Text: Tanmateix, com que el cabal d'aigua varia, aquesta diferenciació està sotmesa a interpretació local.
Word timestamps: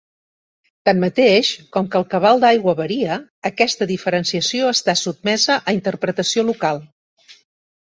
Tanmateix, 0.89 1.51
com 1.77 1.91
que 1.91 1.99
el 1.99 2.07
cabal 2.15 2.41
d'aigua 2.45 2.75
varia, 2.81 3.19
aquesta 3.53 3.91
diferenciació 3.95 4.75
està 4.75 4.99
sotmesa 5.07 5.63
a 5.69 5.81
interpretació 5.81 6.51
local. 6.53 6.87